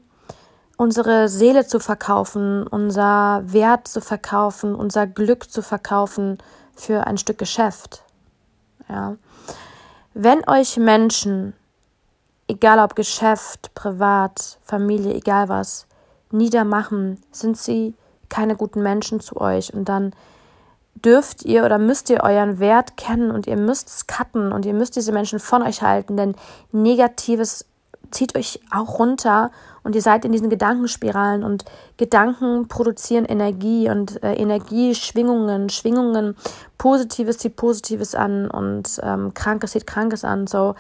unsere 0.83 1.29
Seele 1.29 1.65
zu 1.65 1.79
verkaufen, 1.79 2.67
unser 2.67 3.45
Wert 3.47 3.87
zu 3.87 4.01
verkaufen, 4.01 4.75
unser 4.75 5.07
Glück 5.07 5.49
zu 5.49 5.63
verkaufen 5.63 6.39
für 6.75 7.07
ein 7.07 7.19
Stück 7.19 7.39
Geschäft. 7.39 8.03
Ja. 8.89 9.15
Wenn 10.13 10.47
euch 10.49 10.79
Menschen, 10.79 11.53
egal 12.49 12.81
ob 12.81 12.97
Geschäft, 12.97 13.73
privat, 13.77 14.59
Familie, 14.65 15.15
egal 15.15 15.49
was, 15.49 15.87
niedermachen, 16.33 17.23
sind 17.31 17.57
sie 17.57 17.95
keine 18.29 18.57
guten 18.57 18.83
Menschen 18.83 19.21
zu 19.21 19.41
euch 19.41 19.73
und 19.73 19.89
dann 19.89 20.13
dürft 20.97 21.45
ihr 21.45 21.65
oder 21.65 21.79
müsst 21.79 22.11
ihr 22.11 22.25
euren 22.25 22.59
Wert 22.59 22.97
kennen 22.97 23.31
und 23.31 23.47
ihr 23.47 23.57
müsst 23.57 23.89
es 23.89 24.09
cutten 24.09 24.53
und 24.53 24.67
ihr 24.67 24.75
müsst 24.75 24.97
diese 24.97 25.13
Menschen 25.13 25.39
von 25.39 25.63
euch 25.63 25.83
halten, 25.83 26.17
denn 26.17 26.35
Negatives 26.73 27.67
zieht 28.13 28.37
euch 28.37 28.61
auch 28.71 28.99
runter 28.99 29.51
und 29.83 29.95
ihr 29.95 30.03
seid 30.03 30.25
in 30.25 30.33
diesen 30.33 30.51
Gedankenspiralen 30.51 31.43
und 31.43 31.65
Gedanken 31.97 32.69
produzieren 32.69 33.25
Energie 33.25 33.91
und 33.91 34.23
äh, 34.23 34.35
Energie, 34.35 34.95
Schwingungen, 34.95 35.69
Schwingungen, 35.69 36.37
Positives 36.79 37.39
zieht 37.39 37.57
Positives 37.57 38.15
an 38.15 38.51
und 38.51 39.01
ähm, 39.03 39.35
Krankes 39.35 39.73
zieht 39.73 39.87
Krankes 39.87 40.25
an. 40.25 40.47
So, 40.47 40.75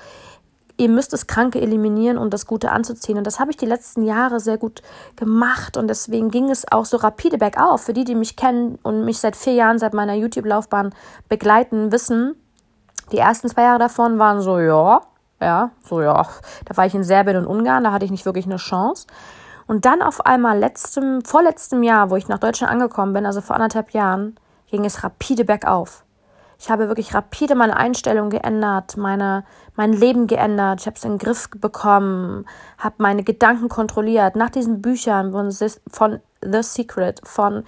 ihr 0.76 0.88
müsst 0.88 1.12
das 1.12 1.26
Kranke 1.26 1.60
eliminieren, 1.60 2.18
um 2.18 2.30
das 2.30 2.46
Gute 2.46 2.70
anzuziehen. 2.70 3.18
Und 3.18 3.26
das 3.26 3.40
habe 3.40 3.50
ich 3.50 3.56
die 3.56 3.66
letzten 3.66 4.02
Jahre 4.02 4.40
sehr 4.40 4.58
gut 4.58 4.82
gemacht 5.16 5.76
und 5.76 5.88
deswegen 5.88 6.30
ging 6.30 6.50
es 6.50 6.70
auch 6.70 6.84
so 6.84 6.96
rapide 6.96 7.38
bergauf. 7.38 7.82
Für 7.82 7.92
die, 7.92 8.04
die 8.04 8.14
mich 8.14 8.36
kennen 8.36 8.78
und 8.82 9.04
mich 9.04 9.18
seit 9.18 9.36
vier 9.36 9.54
Jahren, 9.54 9.78
seit 9.78 9.94
meiner 9.94 10.14
YouTube-Laufbahn 10.14 10.94
begleiten, 11.28 11.92
wissen, 11.92 12.36
die 13.10 13.18
ersten 13.18 13.48
zwei 13.48 13.62
Jahre 13.62 13.78
davon 13.78 14.18
waren 14.18 14.40
so, 14.40 14.58
ja, 14.58 15.02
ja, 15.42 15.70
so 15.84 16.00
ja, 16.00 16.26
da 16.64 16.76
war 16.76 16.86
ich 16.86 16.94
in 16.94 17.04
Serbien 17.04 17.36
und 17.36 17.46
Ungarn, 17.46 17.84
da 17.84 17.92
hatte 17.92 18.04
ich 18.04 18.10
nicht 18.10 18.24
wirklich 18.24 18.46
eine 18.46 18.56
Chance. 18.56 19.06
Und 19.66 19.84
dann 19.84 20.02
auf 20.02 20.26
einmal 20.26 20.58
letztem, 20.58 21.24
vorletztem 21.24 21.82
Jahr, 21.82 22.10
wo 22.10 22.16
ich 22.16 22.28
nach 22.28 22.38
Deutschland 22.38 22.72
angekommen 22.72 23.12
bin, 23.12 23.26
also 23.26 23.40
vor 23.40 23.56
anderthalb 23.56 23.92
Jahren, 23.92 24.36
ging 24.70 24.84
es 24.84 25.04
rapide 25.04 25.44
bergauf. 25.44 26.04
Ich 26.58 26.70
habe 26.70 26.86
wirklich 26.86 27.12
rapide 27.12 27.56
meine 27.56 27.76
Einstellung 27.76 28.30
geändert, 28.30 28.96
meine, 28.96 29.44
mein 29.74 29.92
Leben 29.92 30.28
geändert. 30.28 30.80
Ich 30.80 30.86
habe 30.86 30.96
es 30.96 31.04
in 31.04 31.12
den 31.12 31.18
Griff 31.18 31.50
bekommen, 31.50 32.46
habe 32.78 32.94
meine 32.98 33.24
Gedanken 33.24 33.68
kontrolliert. 33.68 34.36
Nach 34.36 34.48
diesen 34.48 34.80
Büchern 34.80 35.32
von, 35.32 35.50
von 35.90 36.20
The 36.40 36.62
Secret, 36.62 37.20
von 37.24 37.64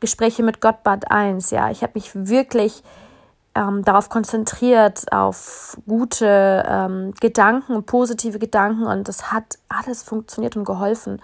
Gespräche 0.00 0.42
mit 0.42 0.60
Gott 0.60 0.82
Bad 0.82 1.10
1, 1.10 1.52
ja, 1.52 1.70
ich 1.70 1.82
habe 1.82 1.92
mich 1.94 2.10
wirklich 2.14 2.82
ähm, 3.54 3.84
darauf 3.84 4.08
konzentriert, 4.08 5.12
auf 5.12 5.78
gute 5.86 6.64
ähm, 6.66 7.14
Gedanken, 7.20 7.84
positive 7.84 8.38
Gedanken 8.38 8.84
und 8.84 9.08
das 9.08 9.32
hat 9.32 9.58
alles 9.68 10.02
funktioniert 10.02 10.56
und 10.56 10.64
geholfen. 10.64 11.22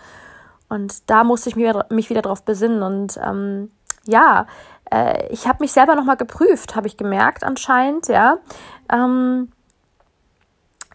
Und 0.68 1.10
da 1.10 1.24
musste 1.24 1.48
ich 1.48 1.56
mich 1.56 1.66
wieder, 1.66 1.86
mich 1.90 2.10
wieder 2.10 2.22
darauf 2.22 2.44
besinnen 2.44 2.82
und 2.82 3.18
ähm, 3.22 3.70
ja, 4.04 4.46
äh, 4.90 5.26
ich 5.28 5.48
habe 5.48 5.58
mich 5.60 5.72
selber 5.72 5.94
nochmal 5.94 6.16
geprüft, 6.16 6.76
habe 6.76 6.86
ich 6.86 6.96
gemerkt 6.96 7.44
anscheinend, 7.44 8.08
ja. 8.08 8.38
Ähm, 8.92 9.50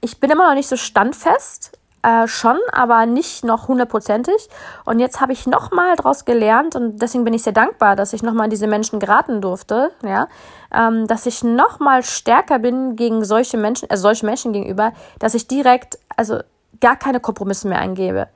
ich 0.01 0.19
bin 0.19 0.29
immer 0.29 0.47
noch 0.47 0.55
nicht 0.55 0.69
so 0.69 0.77
standfest, 0.77 1.77
äh, 2.05 2.27
schon, 2.27 2.57
aber 2.71 3.05
nicht 3.07 3.43
noch 3.43 3.67
hundertprozentig. 3.67 4.49
Und 4.85 4.99
jetzt 4.99 5.21
habe 5.21 5.33
ich 5.33 5.47
nochmal 5.47 5.95
daraus 5.95 6.23
gelernt 6.23 6.75
und 6.75 7.01
deswegen 7.01 7.23
bin 7.23 7.33
ich 7.33 7.43
sehr 7.43 7.53
dankbar, 7.53 7.95
dass 7.95 8.13
ich 8.13 8.21
nochmal 8.21 8.45
an 8.45 8.49
diese 8.51 8.67
Menschen 8.67 8.99
geraten 8.99 9.41
durfte, 9.41 9.91
ja, 10.03 10.27
ähm, 10.71 11.07
dass 11.07 11.25
ich 11.25 11.43
nochmal 11.43 12.03
stärker 12.03 12.59
bin 12.59 12.95
gegen 12.95 13.25
solche 13.25 13.57
Menschen, 13.57 13.89
also 13.89 14.03
solche 14.03 14.25
Menschen 14.25 14.53
gegenüber, 14.53 14.93
dass 15.17 15.33
ich 15.33 15.47
direkt, 15.47 15.97
also 16.15 16.39
gar 16.79 16.95
keine 16.95 17.19
Kompromisse 17.19 17.67
mehr 17.67 17.79
eingebe. 17.79 18.27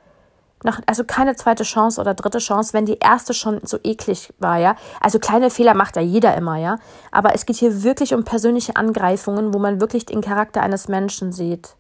Noch, 0.63 0.79
also 0.88 1.03
keine 1.05 1.35
zweite 1.35 1.63
Chance 1.63 2.01
oder 2.01 2.15
dritte 2.15 2.39
Chance, 2.39 2.73
wenn 2.73 2.85
die 2.85 2.97
erste 2.99 3.33
schon 3.33 3.61
so 3.63 3.77
eklig 3.83 4.33
war, 4.39 4.57
ja. 4.57 4.75
Also 4.99 5.19
kleine 5.19 5.51
Fehler 5.51 5.73
macht 5.73 5.95
ja 5.95 6.01
jeder 6.01 6.35
immer, 6.35 6.57
ja. 6.57 6.79
Aber 7.11 7.33
es 7.33 7.45
geht 7.45 7.57
hier 7.57 7.83
wirklich 7.83 8.13
um 8.13 8.25
persönliche 8.25 8.75
Angreifungen, 8.75 9.53
wo 9.53 9.59
man 9.59 9.79
wirklich 9.79 10.05
den 10.05 10.21
Charakter 10.21 10.61
eines 10.61 10.89
Menschen 10.89 11.31
sieht. 11.31 11.75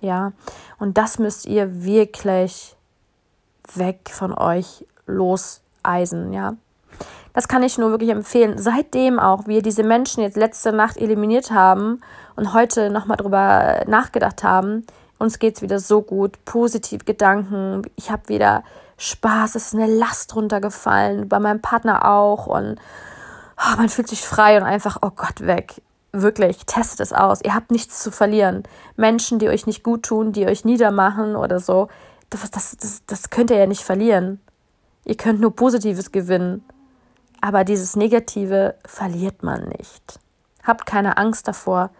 Ja, 0.00 0.32
und 0.78 0.98
das 0.98 1.18
müsst 1.18 1.46
ihr 1.46 1.84
wirklich 1.84 2.76
weg 3.74 4.10
von 4.12 4.36
euch 4.36 4.86
loseisen, 5.06 6.32
ja. 6.32 6.54
Das 7.32 7.48
kann 7.48 7.62
ich 7.62 7.76
nur 7.76 7.90
wirklich 7.90 8.10
empfehlen. 8.10 8.56
Seitdem 8.56 9.18
auch 9.18 9.46
wir 9.46 9.60
diese 9.60 9.82
Menschen 9.82 10.22
jetzt 10.22 10.36
letzte 10.38 10.72
Nacht 10.72 10.96
eliminiert 10.96 11.50
haben 11.50 12.00
und 12.34 12.54
heute 12.54 12.88
nochmal 12.88 13.18
drüber 13.18 13.82
nachgedacht 13.86 14.42
haben, 14.42 14.86
uns 15.18 15.38
geht's 15.38 15.62
wieder 15.62 15.78
so 15.78 16.02
gut, 16.02 16.42
positiv 16.44 17.04
Gedanken, 17.04 17.82
ich 17.96 18.10
habe 18.10 18.28
wieder 18.28 18.64
Spaß, 18.98 19.54
es 19.54 19.66
ist 19.66 19.74
eine 19.74 19.86
Last 19.86 20.34
runtergefallen, 20.34 21.28
bei 21.28 21.38
meinem 21.38 21.60
Partner 21.60 22.10
auch 22.10 22.46
und 22.46 22.78
oh, 23.58 23.76
man 23.76 23.88
fühlt 23.88 24.08
sich 24.08 24.22
frei 24.22 24.56
und 24.56 24.62
einfach, 24.62 24.98
oh 25.02 25.10
Gott, 25.14 25.40
weg. 25.40 25.82
Wirklich, 26.12 26.64
testet 26.66 27.00
es 27.00 27.12
aus. 27.12 27.40
Ihr 27.42 27.54
habt 27.54 27.70
nichts 27.70 28.02
zu 28.02 28.10
verlieren. 28.10 28.62
Menschen, 28.96 29.38
die 29.38 29.48
euch 29.48 29.66
nicht 29.66 29.82
gut 29.82 30.04
tun, 30.04 30.32
die 30.32 30.46
euch 30.46 30.64
niedermachen 30.64 31.36
oder 31.36 31.60
so, 31.60 31.88
das, 32.30 32.50
das, 32.50 32.76
das, 32.76 33.02
das 33.06 33.30
könnt 33.30 33.50
ihr 33.50 33.58
ja 33.58 33.66
nicht 33.66 33.82
verlieren. 33.82 34.40
Ihr 35.04 35.16
könnt 35.16 35.40
nur 35.40 35.54
Positives 35.54 36.12
gewinnen. 36.12 36.64
Aber 37.40 37.64
dieses 37.64 37.96
Negative 37.96 38.74
verliert 38.84 39.42
man 39.42 39.68
nicht. 39.68 40.18
Habt 40.64 40.86
keine 40.86 41.16
Angst 41.16 41.46
davor, 41.46 41.90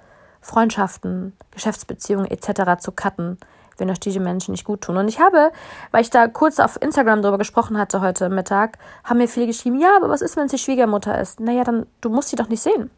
Freundschaften, 0.40 1.34
Geschäftsbeziehungen 1.50 2.26
etc. 2.30 2.80
zu 2.80 2.92
cutten, 2.92 3.38
wenn 3.78 3.90
euch 3.90 4.00
diese 4.00 4.20
Menschen 4.20 4.52
nicht 4.52 4.64
gut 4.64 4.80
tun. 4.80 4.96
Und 4.96 5.08
ich 5.08 5.20
habe, 5.20 5.52
weil 5.90 6.02
ich 6.02 6.10
da 6.10 6.26
kurz 6.26 6.58
auf 6.58 6.80
Instagram 6.80 7.22
darüber 7.22 7.38
gesprochen 7.38 7.78
hatte 7.78 8.00
heute 8.00 8.28
Mittag, 8.28 8.78
haben 9.04 9.18
mir 9.18 9.28
viele 9.28 9.46
geschrieben, 9.46 9.78
ja, 9.78 9.94
aber 9.96 10.08
was 10.08 10.22
ist, 10.22 10.36
wenn 10.36 10.48
sie 10.48 10.58
Schwiegermutter 10.58 11.20
ist? 11.20 11.38
Naja, 11.40 11.64
dann, 11.64 11.86
du 12.00 12.08
musst 12.08 12.30
sie 12.30 12.36
doch 12.36 12.48
nicht 12.48 12.62
sehen. 12.62 12.90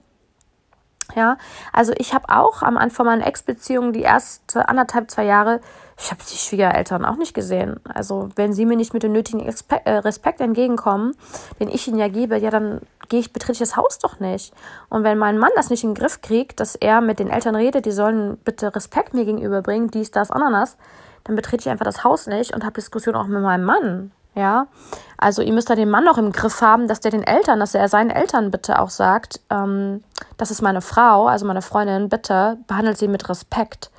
Ja, 1.16 1.38
also 1.72 1.94
ich 1.96 2.12
habe 2.12 2.28
auch 2.28 2.62
am 2.62 2.76
Anfang 2.76 3.06
meiner 3.06 3.26
Ex-Beziehung 3.26 3.94
die 3.94 4.02
erste 4.02 4.68
anderthalb, 4.68 5.10
zwei 5.10 5.24
Jahre, 5.24 5.60
ich 5.98 6.10
habe 6.10 6.20
die 6.22 6.36
Schwiegereltern 6.36 7.04
auch 7.04 7.16
nicht 7.16 7.34
gesehen. 7.34 7.80
Also 7.92 8.28
wenn 8.36 8.52
sie 8.52 8.66
mir 8.66 8.76
nicht 8.76 8.92
mit 8.92 9.02
dem 9.02 9.12
nötigen 9.12 9.40
äh, 9.40 9.90
Respekt 9.90 10.40
entgegenkommen, 10.40 11.16
den 11.58 11.68
ich 11.68 11.88
ihnen 11.88 11.98
ja 11.98 12.08
gebe, 12.08 12.36
ja, 12.36 12.50
dann 12.50 12.82
gehe 13.08 13.20
ich, 13.20 13.32
betrete 13.32 13.52
ich 13.52 13.58
das 13.58 13.76
Haus 13.76 13.98
doch 13.98 14.20
nicht. 14.20 14.52
Und 14.90 15.02
wenn 15.02 15.18
mein 15.18 15.38
Mann 15.38 15.50
das 15.56 15.70
nicht 15.70 15.82
in 15.82 15.94
den 15.94 16.00
Griff 16.00 16.20
kriegt, 16.20 16.60
dass 16.60 16.76
er 16.76 17.00
mit 17.00 17.18
den 17.18 17.30
Eltern 17.30 17.56
redet, 17.56 17.86
die 17.86 17.92
sollen 17.92 18.36
bitte 18.44 18.74
Respekt 18.76 19.14
mir 19.14 19.24
gegenüberbringen, 19.24 19.90
dies, 19.90 20.10
das, 20.10 20.30
Ananas, 20.30 20.76
dann 21.24 21.36
betrete 21.36 21.62
ich 21.62 21.68
einfach 21.68 21.84
das 21.84 22.04
Haus 22.04 22.26
nicht 22.26 22.54
und 22.54 22.64
habe 22.64 22.74
Diskussion 22.74 23.16
auch 23.16 23.26
mit 23.26 23.42
meinem 23.42 23.64
Mann. 23.64 24.12
Ja, 24.38 24.68
also 25.16 25.42
ihr 25.42 25.52
müsst 25.52 25.68
da 25.68 25.74
den 25.74 25.90
Mann 25.90 26.06
auch 26.06 26.16
im 26.16 26.30
Griff 26.30 26.60
haben, 26.60 26.86
dass 26.86 27.00
der 27.00 27.10
den 27.10 27.24
Eltern, 27.24 27.58
dass 27.58 27.74
er 27.74 27.88
seinen 27.88 28.10
Eltern 28.10 28.52
bitte 28.52 28.78
auch 28.80 28.88
sagt, 28.88 29.40
ähm, 29.50 30.04
das 30.36 30.52
ist 30.52 30.62
meine 30.62 30.80
Frau, 30.80 31.26
also 31.26 31.44
meine 31.44 31.60
Freundin, 31.60 32.08
bitte 32.08 32.56
behandelt 32.68 32.98
sie 32.98 33.08
mit 33.08 33.28
Respekt. 33.28 33.90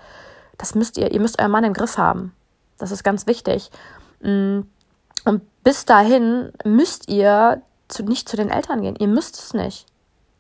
Das 0.58 0.76
müsst 0.76 0.98
ihr, 0.98 1.12
ihr 1.12 1.20
müsst 1.20 1.42
euren 1.42 1.52
Mann 1.52 1.66
im 1.66 1.74
Griff 1.74 1.98
haben. 1.98 2.34
Das 2.78 2.92
ist 2.92 3.04
ganz 3.04 3.28
wichtig. 3.28 3.70
Mm, 4.22 4.62
und 5.26 5.64
bis 5.66 5.84
dahin 5.84 6.54
müsst 6.64 7.10
ihr 7.10 7.62
zu, 7.90 8.04
nicht 8.04 8.30
zu 8.30 8.38
den 8.38 8.50
Eltern 8.50 8.82
gehen. 8.82 8.96
Ihr 8.96 9.10
müsst 9.10 9.38
es 9.38 9.54
nicht. 9.54 9.88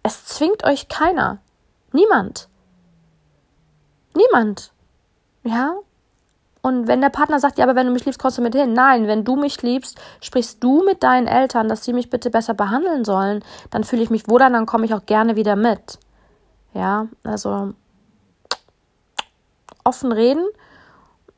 Es 0.01 0.23
zwingt 0.23 0.63
euch 0.63 0.87
keiner. 0.87 1.39
Niemand. 1.91 2.47
Niemand. 4.15 4.71
Ja? 5.43 5.73
Und 6.61 6.87
wenn 6.87 7.01
der 7.01 7.09
Partner 7.09 7.39
sagt, 7.39 7.57
ja, 7.57 7.63
aber 7.63 7.75
wenn 7.75 7.87
du 7.87 7.93
mich 7.93 8.05
liebst, 8.05 8.19
kommst 8.19 8.37
du 8.37 8.41
mit 8.41 8.53
hin. 8.53 8.73
Nein, 8.73 9.07
wenn 9.07 9.23
du 9.23 9.35
mich 9.35 9.61
liebst, 9.61 9.97
sprichst 10.19 10.61
du 10.63 10.83
mit 10.83 11.03
deinen 11.03 11.27
Eltern, 11.27 11.69
dass 11.69 11.85
sie 11.85 11.93
mich 11.93 12.09
bitte 12.09 12.29
besser 12.29 12.53
behandeln 12.53 13.05
sollen. 13.05 13.43
Dann 13.71 13.83
fühle 13.83 14.03
ich 14.03 14.09
mich 14.09 14.27
wohl 14.27 14.41
an, 14.41 14.53
dann 14.53 14.65
komme 14.65 14.85
ich 14.85 14.93
auch 14.93 15.05
gerne 15.05 15.35
wieder 15.35 15.55
mit. 15.55 15.99
Ja, 16.73 17.07
also 17.23 17.73
offen 19.83 20.11
reden 20.11 20.45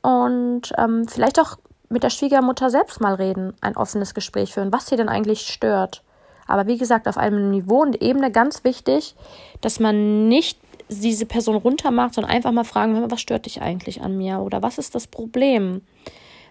und 0.01 0.74
ähm, 0.78 1.08
vielleicht 1.08 1.40
auch 1.40 1.58
mit 1.90 2.04
der 2.04 2.10
Schwiegermutter 2.10 2.70
selbst 2.70 3.01
mal 3.01 3.13
reden, 3.13 3.54
ein 3.62 3.78
offenes 3.78 4.13
Gespräch 4.13 4.54
führen, 4.54 4.74
was 4.74 4.88
sie 4.88 4.96
denn 4.96 5.10
eigentlich 5.10 5.42
stört. 5.42 6.04
Aber 6.48 6.68
wie 6.68 6.78
gesagt, 6.78 7.08
auf 7.08 7.18
einem 7.18 7.51
Niveau 7.51 7.82
und 7.82 8.01
Ebene 8.01 8.32
ganz 8.32 8.63
wichtig, 8.63 9.16
dass 9.62 9.80
man 9.80 10.28
nicht 10.28 10.60
diese 11.00 11.26
Person 11.26 11.56
runtermacht, 11.56 12.14
sondern 12.14 12.32
einfach 12.32 12.52
mal 12.52 12.64
fragen, 12.64 13.10
was 13.10 13.22
stört 13.22 13.46
dich 13.46 13.62
eigentlich 13.62 14.02
an 14.02 14.18
mir 14.18 14.40
oder 14.40 14.62
was 14.62 14.78
ist 14.78 14.96
das 14.96 15.08
Problem? 15.08 15.82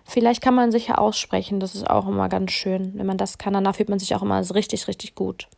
Vielleicht 0.04 0.42
kann 0.42 0.54
man 0.54 0.72
sich 0.72 0.88
ja 0.88 0.96
aussprechen, 0.96 1.60
das 1.60 1.74
ist 1.74 1.88
auch 1.88 2.08
immer 2.08 2.28
ganz 2.28 2.50
schön. 2.52 2.92
Wenn 2.94 3.06
man 3.06 3.18
das 3.18 3.38
kann, 3.38 3.52
danach 3.52 3.76
fühlt 3.76 3.88
man 3.88 3.98
sich 3.98 4.14
auch 4.14 4.22
immer 4.22 4.42
richtig, 4.54 4.88
richtig 4.88 5.14
gut. 5.14 5.48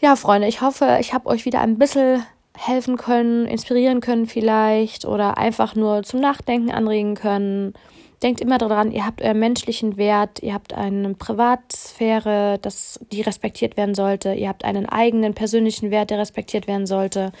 Ja, 0.00 0.16
Freunde, 0.16 0.48
ich 0.48 0.60
hoffe, 0.60 0.98
ich 1.00 1.14
habe 1.14 1.28
euch 1.28 1.44
wieder 1.44 1.60
ein 1.60 1.78
bisschen 1.78 2.24
helfen 2.56 2.96
können, 2.96 3.46
inspirieren 3.46 4.00
können 4.00 4.26
vielleicht 4.26 5.04
oder 5.04 5.38
einfach 5.38 5.74
nur 5.74 6.02
zum 6.02 6.20
Nachdenken 6.20 6.70
anregen 6.70 7.14
können. 7.14 7.74
Denkt 8.22 8.40
immer 8.40 8.58
daran, 8.58 8.92
ihr 8.92 9.04
habt 9.04 9.20
euren 9.20 9.40
menschlichen 9.40 9.96
Wert, 9.96 10.40
ihr 10.42 10.54
habt 10.54 10.74
eine 10.74 11.14
Privatsphäre, 11.14 12.58
das, 12.62 13.00
die 13.10 13.20
respektiert 13.20 13.76
werden 13.76 13.96
sollte, 13.96 14.32
ihr 14.34 14.48
habt 14.48 14.64
einen 14.64 14.86
eigenen 14.86 15.34
persönlichen 15.34 15.90
Wert, 15.90 16.10
der 16.10 16.20
respektiert 16.20 16.68
werden 16.68 16.86
sollte. 16.86 17.32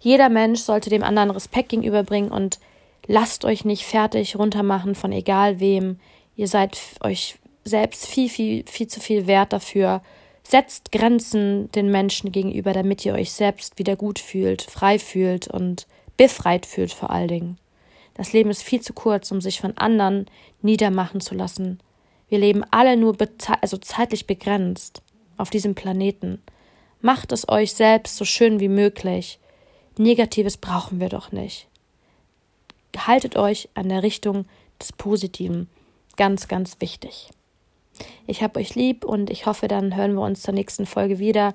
Jeder 0.00 0.30
Mensch 0.30 0.60
sollte 0.60 0.88
dem 0.88 1.02
anderen 1.02 1.30
Respekt 1.30 1.68
gegenüberbringen 1.70 2.30
und 2.30 2.58
lasst 3.06 3.44
euch 3.44 3.66
nicht 3.66 3.84
fertig 3.84 4.38
runtermachen 4.38 4.94
von 4.94 5.12
egal 5.12 5.60
wem. 5.60 5.98
Ihr 6.36 6.48
seid 6.48 6.78
euch 7.02 7.36
selbst 7.64 8.06
viel, 8.06 8.30
viel, 8.30 8.64
viel 8.66 8.88
zu 8.88 9.00
viel 9.00 9.26
wert 9.26 9.52
dafür. 9.52 10.02
Setzt 10.42 10.90
Grenzen 10.90 11.70
den 11.72 11.90
Menschen 11.90 12.32
gegenüber, 12.32 12.72
damit 12.72 13.04
ihr 13.04 13.14
euch 13.14 13.32
selbst 13.32 13.78
wieder 13.78 13.96
gut 13.96 14.18
fühlt, 14.18 14.62
frei 14.62 14.98
fühlt 14.98 15.48
und 15.48 15.86
befreit 16.16 16.64
fühlt 16.64 16.92
vor 16.92 17.10
allen 17.10 17.28
Dingen. 17.28 17.58
Das 18.14 18.32
Leben 18.32 18.50
ist 18.50 18.62
viel 18.62 18.80
zu 18.80 18.92
kurz, 18.92 19.30
um 19.30 19.40
sich 19.40 19.60
von 19.60 19.76
anderen 19.76 20.26
niedermachen 20.62 21.20
zu 21.20 21.34
lassen. 21.34 21.80
Wir 22.28 22.38
leben 22.38 22.64
alle 22.70 22.96
nur 22.96 23.16
also 23.60 23.76
zeitlich 23.76 24.26
begrenzt 24.26 25.02
auf 25.36 25.50
diesem 25.50 25.74
Planeten. 25.74 26.42
Macht 27.00 27.32
es 27.32 27.48
euch 27.48 27.74
selbst 27.74 28.16
so 28.16 28.24
schön 28.24 28.60
wie 28.60 28.68
möglich. 28.68 29.38
Negatives 29.98 30.56
brauchen 30.56 31.00
wir 31.00 31.08
doch 31.08 31.32
nicht. 31.32 31.68
Haltet 32.96 33.36
euch 33.36 33.68
an 33.74 33.88
der 33.88 34.02
Richtung 34.02 34.46
des 34.80 34.92
Positiven. 34.92 35.68
Ganz, 36.16 36.48
ganz 36.48 36.76
wichtig. 36.80 37.30
Ich 38.26 38.42
habe 38.42 38.58
euch 38.60 38.74
lieb 38.74 39.04
und 39.04 39.30
ich 39.30 39.46
hoffe, 39.46 39.68
dann 39.68 39.96
hören 39.96 40.14
wir 40.14 40.22
uns 40.22 40.42
zur 40.42 40.54
nächsten 40.54 40.86
Folge 40.86 41.18
wieder. 41.18 41.52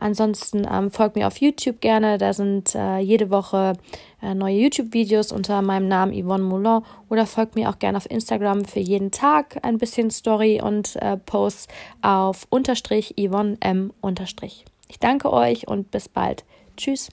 Ansonsten 0.00 0.66
ähm, 0.70 0.90
folgt 0.90 1.16
mir 1.16 1.26
auf 1.26 1.36
YouTube 1.36 1.80
gerne. 1.80 2.18
Da 2.18 2.32
sind 2.32 2.74
äh, 2.74 2.98
jede 2.98 3.30
Woche 3.30 3.74
äh, 4.22 4.34
neue 4.34 4.56
YouTube-Videos 4.56 5.30
unter 5.30 5.60
meinem 5.60 5.88
Namen 5.88 6.12
Yvonne 6.12 6.42
Moulin. 6.42 6.80
Oder 7.10 7.26
folgt 7.26 7.54
mir 7.54 7.68
auch 7.68 7.78
gerne 7.78 7.98
auf 7.98 8.10
Instagram 8.10 8.64
für 8.64 8.80
jeden 8.80 9.10
Tag 9.10 9.58
ein 9.62 9.78
bisschen 9.78 10.10
Story 10.10 10.60
und 10.62 10.96
äh, 10.96 11.18
Posts 11.18 11.68
auf 12.00 12.46
unterstrich 12.48 13.14
Yvonne 13.18 13.58
M 13.60 13.92
unterstrich. 14.00 14.64
Ich 14.88 14.98
danke 14.98 15.32
euch 15.32 15.68
und 15.68 15.90
bis 15.90 16.08
bald. 16.08 16.44
Tschüss. 16.76 17.10